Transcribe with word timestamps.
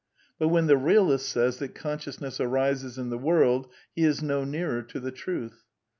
But 0.39 0.47
when 0.47 0.65
the 0.65 0.77
realist 0.77 1.29
says 1.29 1.59
that 1.59 1.75
consciousness 1.75 2.39
arises 2.41 2.97
in 2.97 3.11
the 3.11 3.19
world 3.19 3.67
he 3.93 4.03
is 4.03 4.23
no 4.23 4.43
nearer 4.43 4.81
to 4.81 4.99
the 4.99 5.11
truth. 5.11 5.63